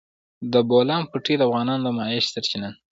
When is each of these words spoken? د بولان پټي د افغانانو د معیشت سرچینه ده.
د 0.51 0.53
بولان 0.69 1.03
پټي 1.11 1.35
د 1.37 1.41
افغانانو 1.47 1.83
د 1.85 1.87
معیشت 1.97 2.29
سرچینه 2.33 2.67
ده. 2.71 2.77